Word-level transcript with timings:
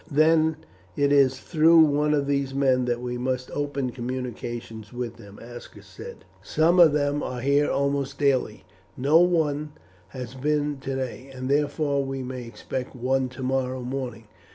"Then 0.09 0.55
it 0.95 1.11
is 1.11 1.39
through 1.39 1.81
one 1.83 2.15
of 2.15 2.25
these 2.25 2.55
men 2.55 2.85
that 2.85 3.01
we 3.01 3.19
must 3.19 3.51
open 3.51 3.91
communications 3.91 4.91
with 4.91 5.17
them," 5.17 5.37
Aska 5.39 5.83
said. 5.83 6.25
"Some 6.41 6.79
of 6.79 6.91
them 6.93 7.21
are 7.21 7.39
here 7.39 7.69
almost 7.69 8.17
daily. 8.17 8.63
No 8.97 9.19
one 9.19 9.73
has 10.07 10.33
been 10.33 10.79
today, 10.79 11.29
and 11.31 11.47
therefore 11.49 12.03
we 12.03 12.23
may 12.23 12.45
expect 12.47 12.95
one 12.95 13.29
tomorrow 13.29 13.83
morning. 13.83 14.27